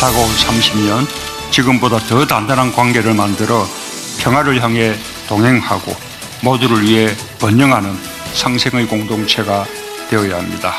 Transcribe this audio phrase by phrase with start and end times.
[0.00, 1.06] 다가올 30년
[1.50, 3.66] 지금보다 더 단단한 관계를 만들어
[4.18, 4.94] 평화를 향해
[5.28, 5.94] 동행하고
[6.42, 7.08] 모두를 위해
[7.40, 7.96] 번영하는
[8.34, 9.66] 상생의 공동체가
[10.10, 10.74] 되어야 합니다.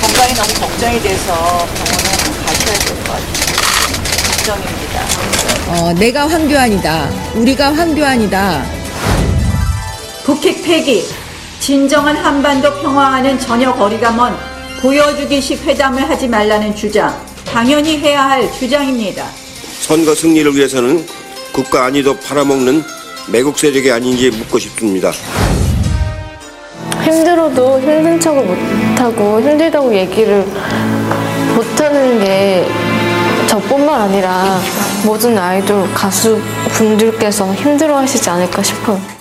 [0.00, 3.54] 건강이 너무 걱정이 돼서 병원에 가셔야 될 것 같아요.
[4.36, 5.04] 걱정입니다.
[5.68, 7.08] 어, 내가 황교안이다.
[7.34, 8.64] 우리가 황교안이다.
[10.24, 11.04] 북핵 폐기,
[11.60, 14.36] 진정한 한반도 평화와는 전혀 거리가 먼
[14.82, 17.18] 보여주기식 회담을 하지 말라는 주장,
[17.54, 19.28] 당연히 해야 할 주장입니다.
[19.80, 21.06] 선거 승리를 위해서는
[21.52, 22.82] 국가 안위도 팔아먹는
[23.30, 25.12] 매국 세력이 아닌지 묻고 싶습니다.
[27.04, 30.44] 힘들어도 힘든 척을 못하고 힘들다고 얘기를
[31.54, 32.66] 못하는 게
[33.46, 34.58] 저뿐만 아니라
[35.06, 36.40] 모든 아이돌 가수
[36.72, 39.13] 분들께서 힘들어 하시지 않을까 싶어요.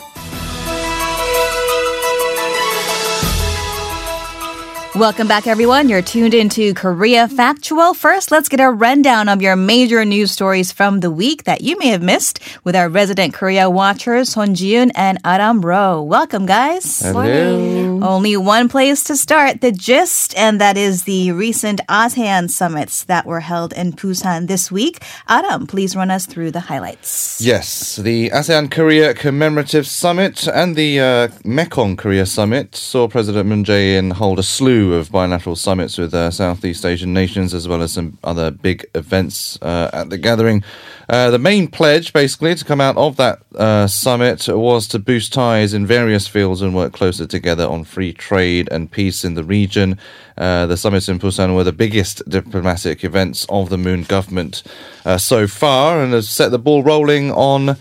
[4.95, 5.89] Welcome back, everyone.
[5.89, 7.95] You're tuned into Korea Factual.
[7.95, 11.79] First, let's get a rundown of your major news stories from the week that you
[11.79, 16.03] may have missed with our resident Korea watchers, Son Jiun and Aram Ro.
[16.03, 17.11] Welcome, guys.
[17.11, 18.03] Morning.
[18.03, 23.25] Only one place to start, the gist, and that is the recent ASEAN summits that
[23.25, 25.03] were held in Busan this week.
[25.27, 27.41] Aram, please run us through the highlights.
[27.41, 33.63] Yes, the ASEAN Korea Commemorative Summit and the uh, Mekong Korea Summit saw President Moon
[33.63, 37.93] Jae-in hold a slew of bilateral summits with uh, Southeast Asian nations, as well as
[37.93, 40.63] some other big events uh, at the gathering.
[41.07, 45.31] Uh, the main pledge, basically, to come out of that uh, summit was to boost
[45.31, 49.43] ties in various fields and work closer together on free trade and peace in the
[49.43, 49.97] region.
[50.37, 54.63] Uh, the summits in Busan were the biggest diplomatic events of the Moon government
[55.05, 57.77] uh, so far and has set the ball rolling on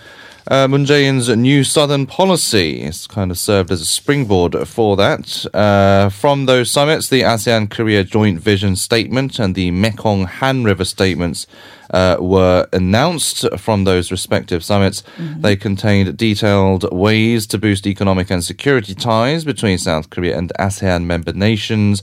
[0.49, 2.83] uh, Moon Jae-in's new southern policy.
[2.83, 5.47] It's kind of served as a springboard for that.
[5.55, 10.85] Uh, from those summits, the ASEAN Korea Joint Vision Statement and the Mekong Han River
[10.85, 11.47] Statements
[11.91, 15.03] uh, were announced from those respective summits.
[15.19, 21.05] They contained detailed ways to boost economic and security ties between South Korea and ASEAN
[21.05, 22.03] member nations.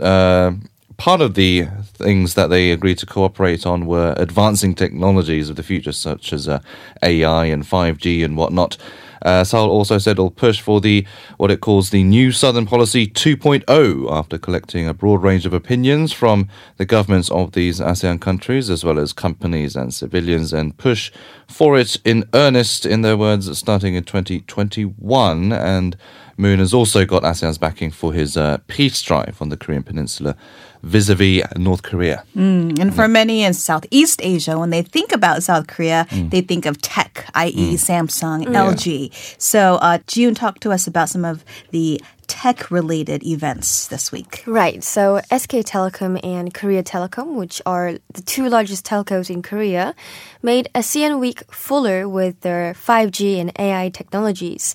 [0.00, 0.52] Uh,
[0.98, 5.62] part of the things that they agreed to cooperate on were advancing technologies of the
[5.62, 6.60] future, such as uh,
[7.02, 8.76] AI and 5G and whatnot.
[9.22, 13.06] Uh, Seoul also said it'll push for the what it calls the New Southern Policy
[13.06, 18.70] 2.0 after collecting a broad range of opinions from the governments of these ASEAN countries
[18.70, 21.10] as well as companies and civilians and push
[21.48, 25.52] for it in earnest, in their words, starting in 2021.
[25.52, 25.96] And
[26.36, 30.36] Moon has also got ASEAN's backing for his uh, peace drive on the Korean Peninsula
[30.82, 32.24] vis-a-vis North Korea.
[32.36, 33.12] Mm, and for mm.
[33.12, 36.30] many in Southeast Asia, when they think about South Korea, mm.
[36.30, 39.12] they think of tech, i.e., Samsung, LG.
[39.38, 44.44] So, uh, June talked to us about some of the tech related events this week.
[44.46, 44.84] Right.
[44.84, 49.94] So SK Telecom and Korea Telecom, which are the two largest telcos in Korea,
[50.42, 54.74] made ASEAN Week fuller with their 5G and AI technologies.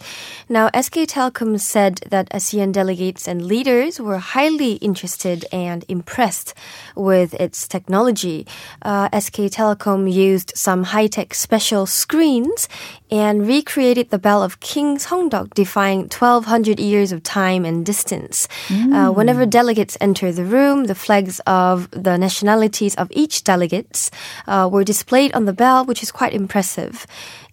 [0.50, 6.54] Now, SK Telecom said that ASEAN delegates and leaders were highly interested and impressed
[6.96, 8.48] with its technology.
[8.82, 12.68] Uh, SK Telecom used some high-tech special screens
[13.12, 18.48] and recreated the bell of King Seongdeok, defying 1200 years of time and distance.
[18.94, 24.12] Uh, whenever delegates enter the room, the flags of the nationalities of each delegates
[24.48, 27.06] uh, were displayed on the bell, which is quite impressive.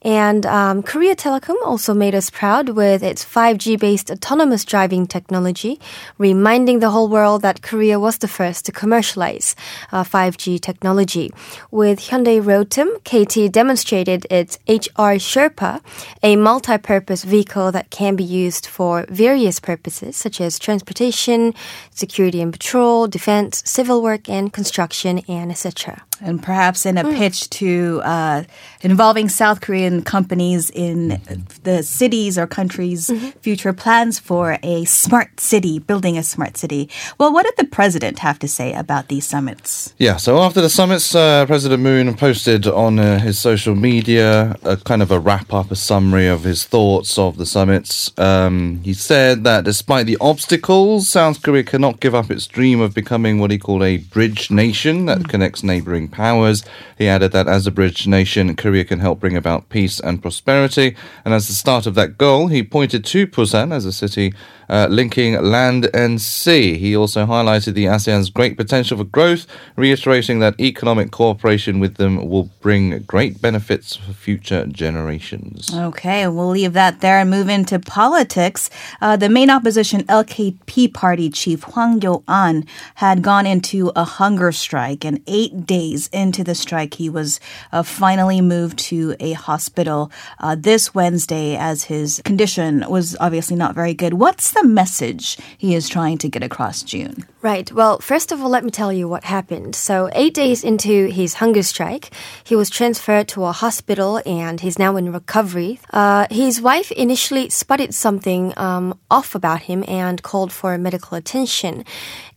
[0.02, 5.78] And um, Korea Telecom also made us proud with its 5G based autonomous driving technology,
[6.16, 9.54] reminding the whole world that Korea was the first to commercialize
[9.92, 11.30] uh, 5G technology.
[11.70, 15.80] With Hyundai Rotem, KT demonstrated its HR Sherpa,
[16.22, 21.54] a multi purpose vehicle that can be used for various purposes, such as transportation,
[21.90, 26.02] security and patrol, defense, civil work and construction, and etc.
[26.20, 28.44] And perhaps in a pitch to uh,
[28.82, 31.20] involving South Korean companies in
[31.62, 33.10] the cities or countries'
[33.40, 36.90] future plans for a smart city, building a smart city.
[37.18, 39.94] Well, what did the president have to say about these summits?
[39.98, 44.76] Yeah, so after the summits, uh, President Moon posted on uh, his social media a
[44.76, 48.12] kind of a wrap up, a summary of his thoughts of the summits.
[48.18, 52.94] Um, he said that despite the obstacles, South Korea cannot give up its dream of
[52.94, 56.64] becoming what he called a bridge nation that connects neighboring powers.
[56.98, 60.96] He added that as a bridge nation, Korea can help bring about peace and prosperity.
[61.24, 64.34] And as the start of that goal, he pointed to Busan as a city
[64.70, 66.78] uh, linking land and sea.
[66.78, 69.46] He also highlighted the ASEAN's great potential for growth,
[69.76, 75.74] reiterating that economic cooperation with them will bring great benefits for future generations.
[75.74, 78.70] Okay, we'll leave that there and move into politics.
[79.00, 82.64] Uh, the main opposition LKP party chief Hwang Kyo-an
[82.96, 87.40] had gone into a hunger strike and eight days into the strike, he was
[87.72, 93.74] uh, finally moved to a hospital uh, this Wednesday as his condition was obviously not
[93.74, 94.14] very good.
[94.14, 97.24] What's the message he is trying to get across, June?
[97.42, 97.72] Right.
[97.72, 99.74] Well, first of all, let me tell you what happened.
[99.74, 102.10] So, eight days into his hunger strike,
[102.44, 105.80] he was transferred to a hospital and he's now in recovery.
[105.90, 111.84] Uh, his wife initially spotted something um, off about him and called for medical attention.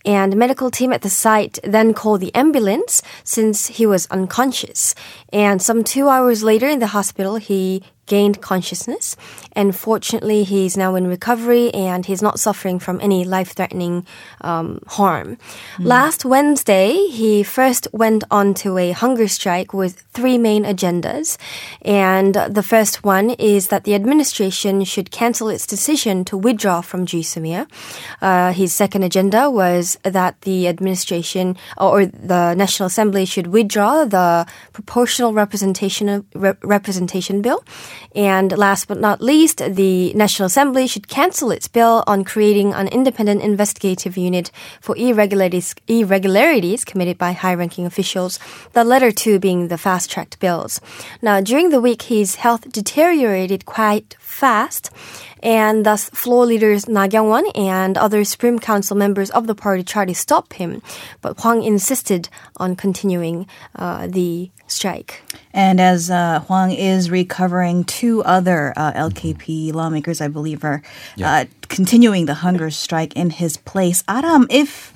[0.05, 4.95] And medical team at the site then called the ambulance since he was unconscious.
[5.31, 9.15] And some two hours later in the hospital, he gained consciousness.
[9.53, 14.05] And fortunately, he's now in recovery and he's not suffering from any life threatening
[14.41, 15.37] um, harm.
[15.79, 21.37] Last Wednesday, he first went on to a hunger strike with three main agendas.
[21.81, 27.05] And the first one is that the administration should cancel its decision to withdraw from
[27.05, 27.67] GSOMIA.
[28.21, 34.45] Uh, his second agenda was that the administration or the National Assembly should withdraw the
[34.73, 37.63] proportional representation re- representation bill.
[38.15, 42.87] And last but not least, the National Assembly should cancel its bill on creating an
[42.87, 44.51] independent investigative unit
[44.81, 48.39] for irregularities, irregularities committed by high-ranking officials.
[48.73, 50.79] The latter two being the fast-tracked bills.
[51.21, 54.89] Now, during the week, his health deteriorated quite fast.
[55.43, 60.07] And thus, floor leaders Na Kyung-won and other Supreme Council members of the party tried
[60.07, 60.81] to stop him.
[61.21, 63.45] But Hwang insisted on continuing
[63.75, 65.21] uh, the strike.
[65.53, 70.81] And as uh, Hwang is recovering, two other uh, LKP lawmakers, I believe, are
[71.21, 74.01] uh, continuing the hunger strike in his place.
[74.07, 74.93] Adam, if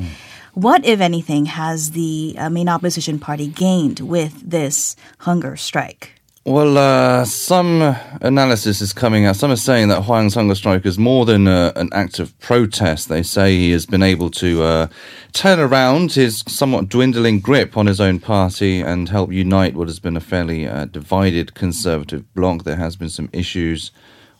[0.54, 6.17] what, if anything, has the uh, main opposition party gained with this hunger strike?
[6.48, 7.82] Well, uh, some
[8.22, 9.36] analysis is coming out.
[9.36, 13.10] Some are saying that Hwang's hunger strike is more than uh, an act of protest.
[13.10, 14.88] They say he has been able to uh,
[15.34, 20.00] turn around his somewhat dwindling grip on his own party and help unite what has
[20.00, 22.64] been a fairly uh, divided conservative bloc.
[22.64, 23.92] There has been some issues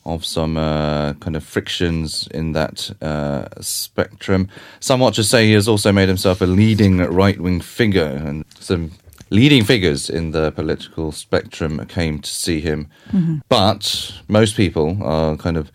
[0.06, 4.48] of some uh, kind of frictions in that uh, spectrum.
[4.80, 8.92] Some watchers say he has also made himself a leading right wing figure, and some
[9.30, 12.90] leading figures in the political spectrum came to see him.
[13.50, 15.72] But most people are kind of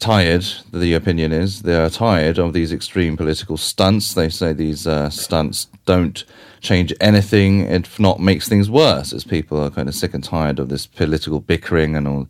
[0.00, 4.14] tired, the opinion is, they are tired of these extreme political stunts.
[4.14, 6.24] They say these uh, stunts don't
[6.60, 10.58] change anything, if not makes things worse, as people are kind of sick and tired
[10.58, 12.28] of this political bickering and all.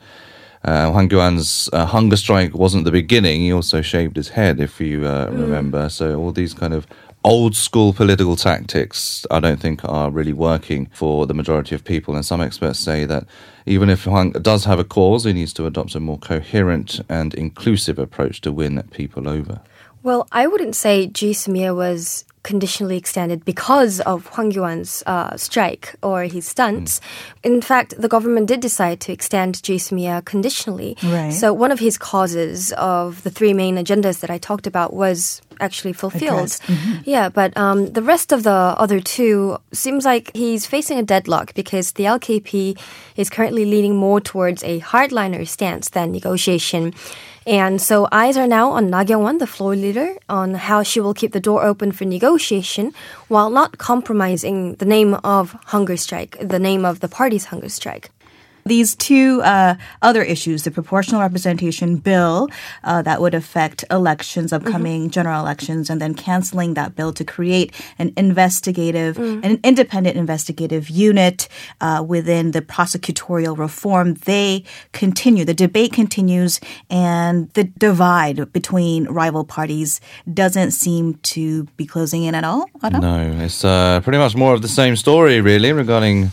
[0.62, 3.40] Uh, Hwang Kyo-an's uh, hunger strike wasn't the beginning.
[3.40, 5.88] He also shaved his head, if you uh, remember.
[5.88, 6.86] So all these kind of
[7.24, 12.14] old school political tactics, I don't think are really working for the majority of people.
[12.14, 13.24] And some experts say that
[13.66, 17.34] even if Hwang does have a cause, he needs to adopt a more coherent and
[17.34, 19.60] inclusive approach to win people over.
[20.02, 26.22] Well, I wouldn't say GSOMIA was conditionally extended because of Hwang Kyo-an's uh, strike or
[26.22, 27.02] his stunts.
[27.42, 30.96] In fact, the government did decide to extend GSOMIA conditionally.
[31.02, 31.34] Right.
[31.34, 35.42] So one of his causes of the three main agendas that I talked about was
[35.60, 36.48] actually fulfilled.
[36.48, 37.02] Mm-hmm.
[37.04, 41.54] Yeah, but um, the rest of the other two seems like he's facing a deadlock
[41.54, 42.78] because the LKP
[43.16, 46.94] is currently leaning more towards a hardliner stance than negotiation.
[47.46, 51.14] And so eyes are now on Na Kyung-won, the floor leader, on how she will
[51.14, 52.92] keep the door open for negotiation
[53.28, 58.10] while not compromising the name of hunger strike, the name of the party's hunger strike.
[58.64, 62.48] These two uh, other issues, the proportional representation bill
[62.84, 67.72] uh, that would affect elections, upcoming general elections, and then canceling that bill to create
[67.98, 71.48] an investigative, an independent investigative unit
[71.80, 75.44] uh, within the prosecutorial reform, they continue.
[75.44, 80.00] The debate continues, and the divide between rival parties
[80.32, 82.66] doesn't seem to be closing in at all.
[82.82, 83.00] Adam?
[83.00, 86.30] No, it's uh, pretty much more of the same story, really, regarding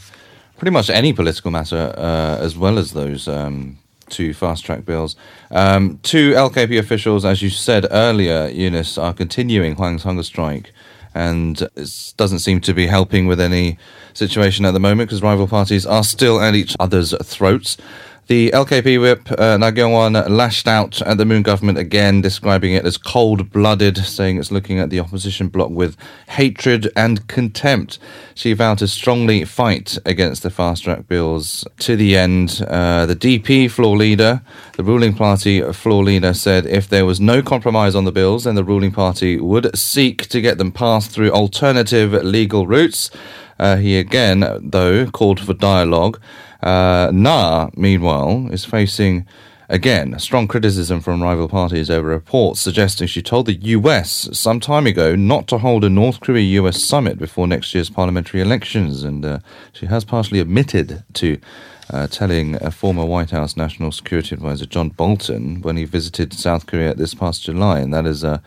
[0.58, 3.78] pretty much any political matter, uh, as well as those um,
[4.10, 5.16] two fast track bills.
[5.52, 10.74] Um, two LKP officials, as you said earlier, Eunice, are continuing Hwang's hunger strike.
[11.14, 13.78] And it doesn't seem to be helping with any
[14.14, 17.78] situation at the moment because rival parties are still at each other's throats.
[18.28, 22.86] The LKP whip, uh, Na Kyung-won, lashed out at the Moon government again, describing it
[22.86, 25.96] as cold-blooded, saying it's looking at the opposition bloc with
[26.28, 28.00] hatred and contempt.
[28.36, 32.62] She vowed to strongly fight against the fast-track bills to the end.
[32.68, 34.42] Uh, the DP floor leader,
[34.76, 38.56] the ruling party floor leader, said if there was no compromise on the bills, then
[38.56, 43.10] the ruling party would seek to get them passed through alternative legal routes.
[43.60, 46.20] Uh, he again, though, called for dialogue.
[46.62, 49.26] Uh, Na, meanwhile, is facing
[49.70, 54.88] Again, strong criticism from rival parties over reports suggesting she told the US some time
[54.88, 59.04] ago not to hold a North Korea US summit before next year's parliamentary elections.
[59.04, 59.40] And uh,
[59.74, 61.38] she has partially admitted to
[61.90, 66.66] uh, telling a former White House National Security Advisor John Bolton when he visited South
[66.66, 67.80] Korea this past July.
[67.80, 68.40] And that has uh,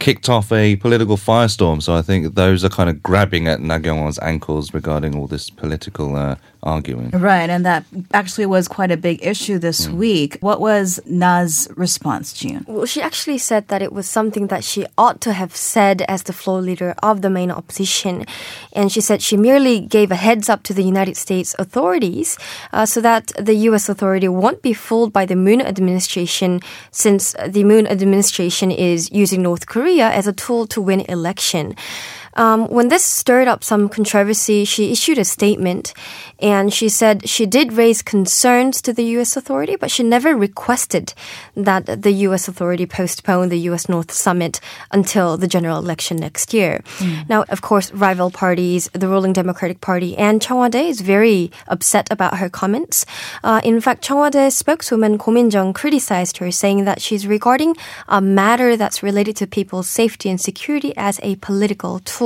[0.00, 1.80] kicked off a political firestorm.
[1.80, 5.50] So I think those are kind of grabbing at Na Kyung-won's ankles regarding all this
[5.50, 7.10] political uh, arguing.
[7.10, 10.38] Right, and that actually was quite a big issue this week.
[10.40, 12.64] What was Na's response, June?
[12.68, 16.24] Well, she actually said that it was something that she ought to have said as
[16.24, 18.26] the floor leader of the main opposition.
[18.72, 22.38] And she said she merely gave a heads up to the United States authorities
[22.72, 27.64] uh, so that the US authority won't be fooled by the Moon administration since the
[27.64, 31.74] Moon administration is using North Korea as a tool to win election.
[32.34, 35.94] Um, when this stirred up some controversy, she issued a statement
[36.38, 39.36] and she said she did raise concerns to the U.S.
[39.36, 41.12] authority, but she never requested
[41.54, 42.48] that the U.S.
[42.48, 43.88] authority postpone the U.S.
[43.88, 44.60] North Summit
[44.90, 46.82] until the general election next year.
[47.28, 51.50] Now, of course, rival parties, the ruling Democratic Party and Cheong Wa Dae is very
[51.68, 53.04] upset about her comments.
[53.44, 57.76] Uh, in fact, Cheong Wa Dae spokeswoman Ko Min-jung criticized her, saying that she's regarding
[58.08, 62.19] a matter that's related to people's safety and security as a political tool.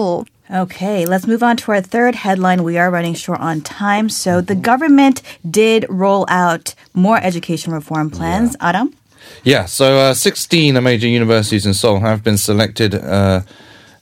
[0.50, 2.64] Okay, let's move on to our third headline.
[2.64, 4.08] We are running short on time.
[4.08, 8.56] So the government did roll out more education reform plans.
[8.60, 8.94] Adam?
[9.44, 13.42] Yeah, so uh, 16 major universities in Seoul have been selected uh,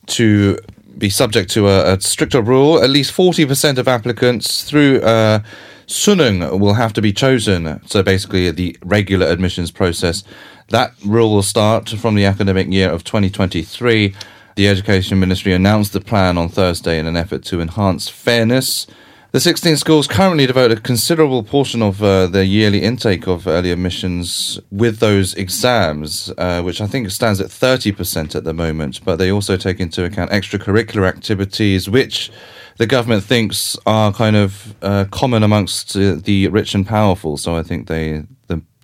[0.06, 0.58] to
[0.96, 2.82] be subject to a, a stricter rule.
[2.82, 5.40] At least 40% of applicants through uh,
[5.87, 7.80] Suneung will have to be chosen.
[7.87, 10.25] So basically, the regular admissions process.
[10.68, 14.14] That rule will start from the academic year of 2023.
[14.54, 18.87] The Education Ministry announced the plan on Thursday in an effort to enhance fairness.
[19.30, 23.71] The 16 schools currently devote a considerable portion of uh, their yearly intake of early
[23.71, 29.02] admissions with those exams, uh, which I think stands at 30% at the moment.
[29.02, 32.30] But they also take into account extracurricular activities, which
[32.76, 37.38] the government thinks are kind of uh, common amongst uh, the rich and powerful.
[37.38, 38.25] So I think they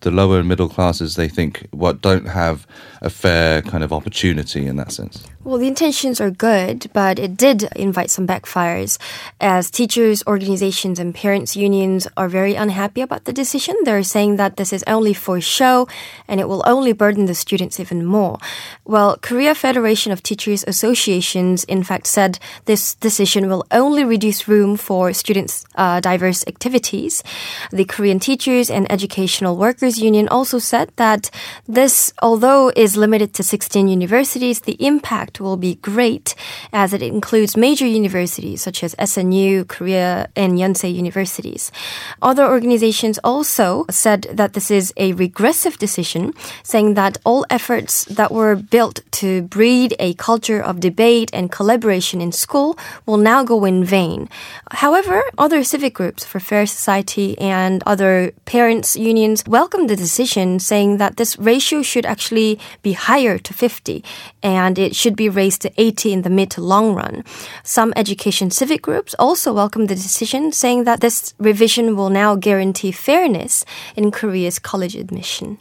[0.00, 2.67] the lower and middle classes they think what don't have
[3.00, 5.25] a fair kind of opportunity in that sense.
[5.45, 8.99] Well, the intentions are good, but it did invite some backfires
[9.40, 13.75] as teachers, organizations, and parents' unions are very unhappy about the decision.
[13.85, 15.88] They're saying that this is only for show
[16.26, 18.38] and it will only burden the students even more.
[18.85, 24.76] Well, Korea Federation of Teachers Associations, in fact, said this decision will only reduce room
[24.76, 27.23] for students' uh, diverse activities.
[27.71, 31.30] The Korean Teachers and Educational Workers Union also said that
[31.66, 36.35] this, although is limited to 16 universities, the impact will be great
[36.73, 41.73] as it includes major universities such as SNU, Korea, and Yonsei universities.
[42.21, 48.33] Other organizations also said that this is a regressive decision, saying that all efforts that
[48.33, 52.76] were built to breed a culture of debate and collaboration in school
[53.07, 54.28] will now go in vain.
[54.73, 59.47] However, other civic groups for Fair Society and other parents' unions
[59.78, 64.02] welcomed the decision, saying that this ratio should actually be higher to 50
[64.42, 67.23] and it should be raised to 80 in the mid to long run.
[67.62, 72.90] Some education civic groups also welcomed the decision, saying that this revision will now guarantee
[72.90, 75.58] fairness in Korea's college admission.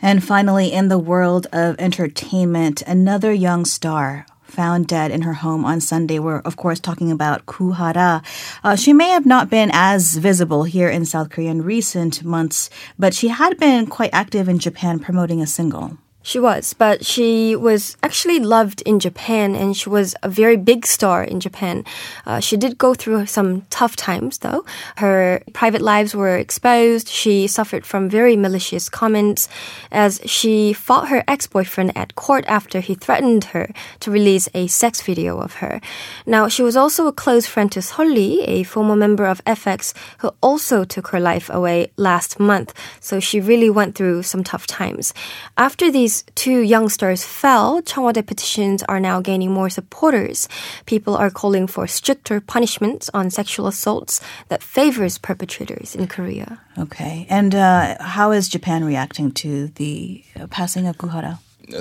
[0.00, 5.64] And finally, in the world of entertainment, another young star found dead in her home
[5.64, 6.18] on Sunday.
[6.18, 8.22] We're, of course, talking about Goo Hara.
[8.62, 12.68] Uh, she may have not been as visible here in South Korea in recent months,
[12.98, 15.98] but she had been quite active in Japan promoting a single.
[16.22, 20.86] She was, but she was actually loved in Japan and she was a very big
[20.86, 21.82] star in Japan.
[22.26, 24.64] Uh, she did go through some tough times though.
[24.98, 27.08] Her private lives were exposed.
[27.08, 29.48] She suffered from very malicious comments
[29.90, 35.00] as she fought her ex-boyfriend at court after he threatened her to release a sex
[35.00, 35.80] video of her.
[36.26, 40.30] Now, she was also a close friend to Sulli, a former member of f(x) who
[40.42, 42.74] also took her life away last month.
[43.00, 45.14] So she really went through some tough times.
[45.56, 50.48] After these these two youngsters fell, Cheong Wa Dae petitions are now gaining more supporters.
[50.86, 56.60] People are calling for stricter punishments on sexual assaults that favors perpetrators in Korea.
[56.78, 57.26] Okay.
[57.30, 61.38] And uh, how is Japan reacting to the uh, passing of Goo Hara?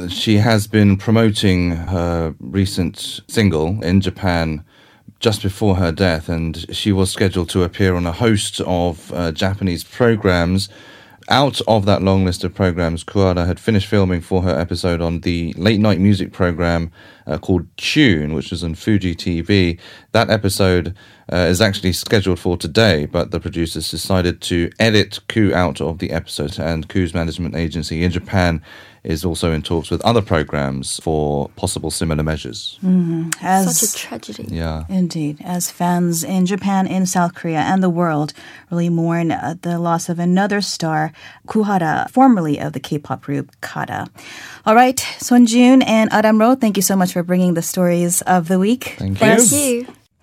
[0.09, 4.63] She has been promoting her recent single in Japan
[5.19, 9.31] just before her death, and she was scheduled to appear on a host of uh,
[9.31, 10.69] Japanese programs
[11.29, 14.99] out of that long list of programs, Goo Hara had finished filming for her episode
[15.01, 16.91] on the late night music program
[17.27, 19.79] uh, called Tune, which was on Fuji TV.
[20.11, 20.95] That episode
[21.31, 25.99] uh, is actually scheduled for today, but the producers decided to edit Goo out of
[25.99, 28.61] the episode, and Goo's management agency in Japan
[29.03, 32.77] is also in talks with other programs for possible similar measures.
[33.41, 34.47] As Such a tragedy.
[34.49, 34.83] Yeah.
[34.89, 38.33] Indeed, as fans in Japan, in South Korea, and the world
[38.71, 41.13] really mourn uh, the loss of another star,
[41.47, 44.09] Goo Hara, formerly of the K-pop group Kara.
[44.65, 48.47] All right, Sonjun and Adam Ro, thank you so much for bringing the stories of
[48.47, 48.95] the week.
[48.97, 49.15] Thank you.
[49.15, 49.98] Thank you.